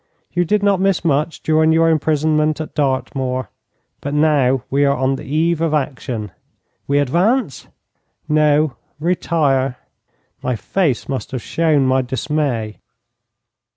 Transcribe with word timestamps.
You 0.33 0.45
did 0.45 0.63
not 0.63 0.81
miss 0.81 1.05
much 1.05 1.43
during 1.43 1.71
your 1.71 1.87
imprisonment 1.87 2.59
at 2.59 2.73
Dartmoor. 2.73 3.51
But 3.99 4.15
now 4.15 4.63
we 4.71 4.83
are 4.83 4.97
on 4.97 5.15
the 5.15 5.25
eve 5.25 5.61
of 5.61 5.75
action.' 5.75 6.31
'We 6.87 6.97
advance?' 6.97 7.67
'No, 8.27 8.77
retire.' 8.99 9.77
My 10.41 10.55
face 10.55 11.07
must 11.07 11.29
have 11.29 11.41
shown 11.43 11.85
my 11.85 12.01
dismay. 12.01 12.79